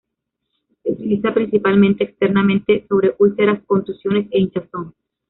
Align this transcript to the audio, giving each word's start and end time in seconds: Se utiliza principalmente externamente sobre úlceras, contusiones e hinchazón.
Se 0.81 0.93
utiliza 0.93 1.31
principalmente 1.31 2.05
externamente 2.05 2.87
sobre 2.89 3.13
úlceras, 3.19 3.61
contusiones 3.67 4.25
e 4.31 4.39
hinchazón. 4.39 4.95